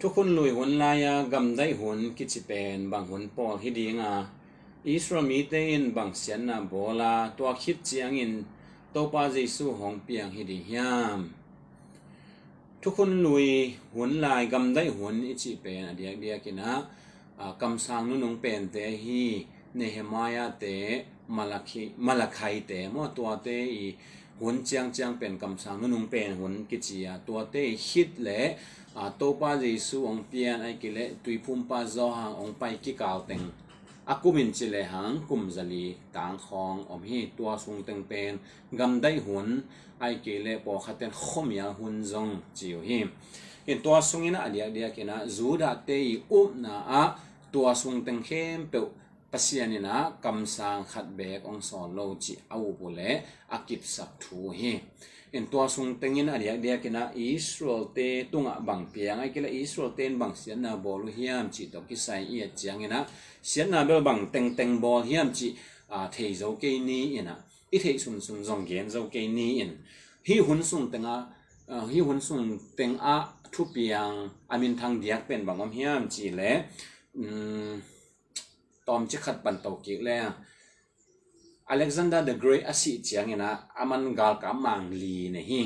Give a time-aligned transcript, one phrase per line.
[0.00, 4.12] ทุกคนลุยหุ่นลายกำได้หุ่นกิจเป็นบางหุ่นปอลฮิดีงา
[4.88, 8.32] อิสรามีเตนบางเสียนนาโบลาตัวคิดเจียงอิน
[8.94, 11.20] ตัวปาเจสูหงเปียงฮิดียาม
[12.82, 13.48] ทุกคนลุย
[13.94, 16.72] หุ่นลายกำได้หุ่นอิจิเป็นอดียกเดียกินะ
[17.60, 19.24] กำสังนุนงเป็นเตฮี
[19.76, 19.80] เน
[20.10, 20.64] หมายาเต
[21.36, 21.70] มาลัก
[22.06, 23.86] มาลักไคเตมอตัวเตอี
[24.41, 27.55] หุ่นเจียงเจียงเป็นกำสังนุนงเป็นหุ่นกิจยาตัวเต
[27.87, 28.41] ฮิตเละ
[28.97, 33.41] อาตัวป้าเยซูองเปียนไอกิเลตุยพุ่มป้าจอหังองไปกิกาวเต็ง
[34.09, 35.85] อากุมินจิเลหังกุมจลี
[36.15, 38.33] กางคองอมฮีตัวสุงเต็งเป็น
[38.79, 39.47] กำได้หุ่น
[39.99, 42.27] ไอกิเลปอขัดเต็นขมยาหุ่นจง
[42.57, 42.99] จิวฮิ
[43.65, 47.03] เห็นตัวสุงอินะเดียเดียกินะจูดาเตยอุบนาอะ
[47.53, 48.85] ตัวสุงเต็งเข้มเปว
[49.31, 53.11] pasianina, kamsang, khatbek ong son lo chi au bole
[53.55, 54.73] akip sak thu hi.
[55.33, 59.19] In tua sung tengin ariak dia kina israel te, tunga bang piang.
[59.23, 62.83] Ai kila israel ten bang sian na bolu hiam chi to ki sai i chiang
[62.83, 62.99] ina.
[63.41, 65.55] Sian na bel bang teng teng bol hiam chi,
[65.95, 67.35] a thei zo ke ni ina.
[67.71, 69.71] I thei sum sum zong gen zo ke ni in
[70.27, 71.25] hi hun sung tenga
[71.67, 76.29] ờ, hi hun sung teng a thu piang, amin thang diak pen bangom hiam chi
[76.29, 76.51] le.
[78.91, 80.17] Tom chi khat ban to ki le
[81.75, 83.49] Alexander the Great asi chiang ina
[83.81, 85.61] aman gal ka mang li ne hi.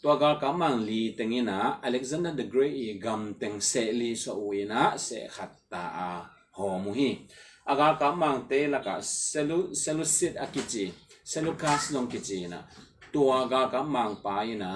[0.00, 0.48] To gal ka
[0.88, 6.08] li tengina Alexander the Great i gam teng se li so uina se khatta a
[6.56, 7.10] ho mu hi.
[7.70, 7.92] Agal
[8.48, 8.94] te la ka
[9.32, 10.84] selu selusit akichi
[11.30, 12.58] selukas long kichi na
[13.12, 14.70] to agal ka mang pa ina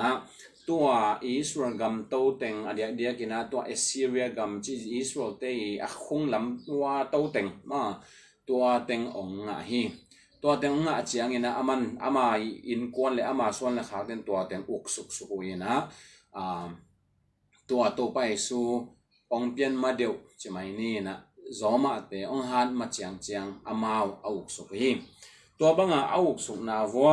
[0.68, 5.88] tua Israel gam to teng adia dia kina tua Assyria gam chi Israel te a
[5.88, 7.48] khung lam tua to teng.
[7.64, 7.96] Ma,
[8.44, 9.88] tua teng ong nga hi.
[10.36, 12.36] Tua teng nga chiang ina aman, ama
[12.72, 15.88] in kon le, ama son la khak den tua teng uk suk su ina.
[16.36, 16.68] A,
[17.68, 18.60] tua to pai su,
[19.32, 21.16] ong pian ma deu, chi mai ni na
[21.48, 25.00] zoma te, ong han ma chiang chiang amao au suk hi.
[25.56, 27.08] Tua banga au suk na vo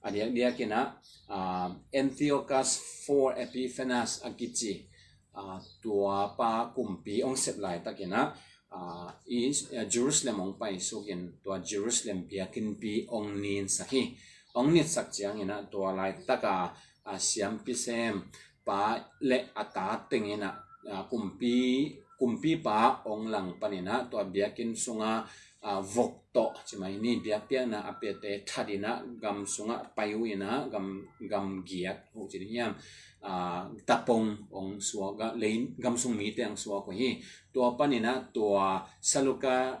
[0.00, 0.96] adia dia kena
[1.28, 4.88] uh, Antiochus for Epiphanes akici
[5.36, 8.32] uh, tua pa kumpi ong set lai takina
[8.72, 14.16] uh, is uh, Jerusalem ong pa isukin tua Jerusalem pia kinpi ong nin sahi
[14.56, 18.20] ong nit sak chiang ina tua lai taka uh, uh, siam pisem
[18.64, 20.54] pa le ata tengina
[20.86, 25.24] uh, kumpi kumpi pa ong lang panina tua biakin sunga
[25.62, 31.62] vok to mà, ini bia bia na apete thadina gam sunga payu ina gam gam
[31.66, 32.74] giat ho chini yam
[33.20, 37.20] à tapong ong suwa ga lein gam sung mi te ang suwa ko hi
[37.52, 38.56] to panina to
[39.00, 39.76] saluka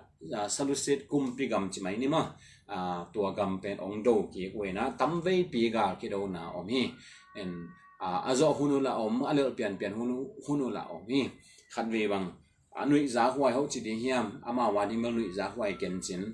[0.48, 2.22] salusit kumpi gam mà, ini ma
[2.68, 6.28] à, to gam pen ong do ki ko na tam ve pi ga ki do
[6.28, 6.92] na om hi
[7.34, 7.50] en
[7.98, 11.30] à, azo hunu la om ale pian pian hunu hunu la om hi
[11.72, 12.26] khat ve bang
[12.70, 15.44] à nuôi giá hoài hỗ trợ đi hiam à mà hoa đi mà nuôi giá
[15.44, 16.32] ah, hoài kiến chín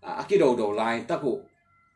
[0.00, 1.42] à cái đầu đầu lại ta cụ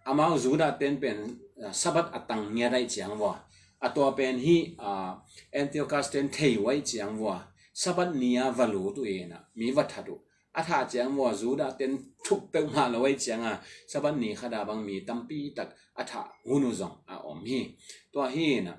[0.05, 3.35] à mà dù đã tên bên ah, sabat à tăng nghe đại chẳng vua,
[3.79, 5.17] à tua bên hi à ah,
[5.53, 7.41] Antiochus tên thầy vậy vua, vò
[7.75, 10.05] sabat nia và lũ tụi na mi vật thật
[10.53, 11.99] à thà chẳng vua dù đã tên
[12.29, 15.53] chụp bèo mà là vậy chẳng à sabat nia khá đa bằng mi tam pi
[15.57, 17.67] tắc à thà hunu zong à om hi
[18.13, 18.77] tua hi na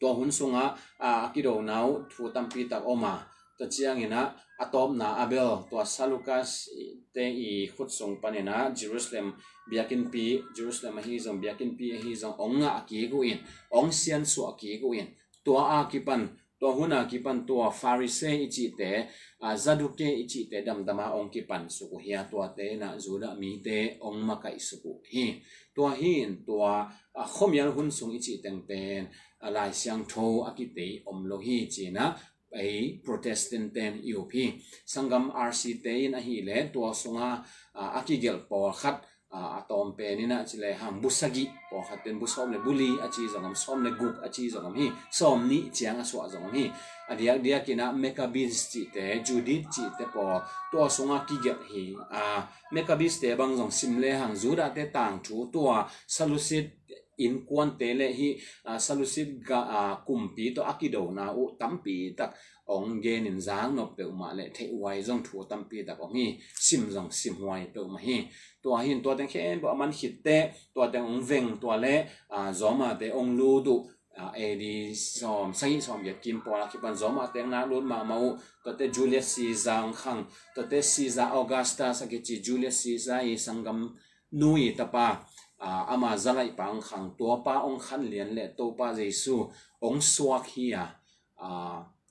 [0.00, 3.26] tua hun sunga à cái đầu nào thu tam pi tắc à
[3.58, 6.68] to chiang ina atom na abel to salukas
[7.14, 9.34] te i khut song panena jerusalem
[9.70, 13.38] biakin pi jerusalem hi zong biakin pi hi zong onga ki gu in
[13.78, 15.08] ong sian su ki gu in
[15.44, 16.22] to a ki pan
[16.60, 18.92] to huna ki pan to farise i chi te
[19.46, 22.66] a zaduke i chi te dam dama ong ki pan su ku hia to te
[22.80, 25.26] na zula mi te ong ma kai su ku hi
[25.74, 29.02] to hin to a khomyal hun sung i chi teng pen
[29.46, 32.04] alai siang tho akite omlo hi china
[32.54, 34.32] a protestant ten up
[34.86, 37.44] sangam rc te in a hi le to songa
[37.98, 38.98] akigel paw khat
[39.34, 43.82] atom pe ni na chile ham busagi po haten busom le buli achi zangam som
[43.82, 44.86] le gup achi zangam hi.
[45.10, 46.70] Som ni chiang aswa zangam hi.
[47.10, 50.40] Adia dia kina mekabins chi te judith chi te po
[50.70, 51.84] to songa ki ge hi.
[52.10, 55.62] A mekabis te bang zong simle hang zu da te tang chu to
[56.06, 56.83] salusit
[57.18, 58.28] in quan te le hi
[58.78, 59.60] salusit ga
[60.06, 62.34] kumpi to akido na u tampi tak
[62.66, 66.14] ong gen in zang no pe ma le the wai zong thu tampi tak ong
[66.16, 68.28] hi, sim zong, sim wai pe ma hi.
[68.62, 70.38] To hin to teng khen, bo man hit te
[70.74, 71.94] to teng ong veng to le
[72.52, 73.76] zoma te ong lu du,
[74.16, 77.66] a e di som sai som ya kim po la ki pan zoma teng na
[77.66, 78.26] lu ma mau
[78.64, 80.24] to te julius caesar khang,
[80.54, 83.92] to te caesar augusta sa ki julius caesar i sangam
[84.32, 85.20] nui tapa.
[85.64, 89.36] Ama zalai pang khang to pa ong khan lian le to pa jesu
[89.80, 90.84] ong swak hi a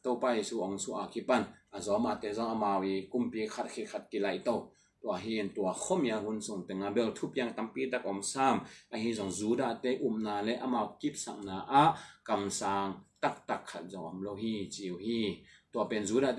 [0.03, 4.19] to pa su ong su akipan azoma te zong amawi kumpi khat khi khat ki
[4.19, 4.55] lai to
[5.01, 8.55] tua hiền tua khom ya hun sung tenga bel thup yang tampi tak om sam
[8.93, 11.83] a hi zong zu da te um na le amao kip sang na a
[12.27, 12.89] kam sang
[13.21, 15.87] tak tak khat zong am lo hi chiu hi tua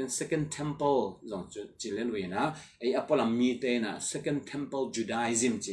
[0.07, 1.47] second temple zong
[3.27, 3.59] mi
[3.99, 5.73] second temple judaism chi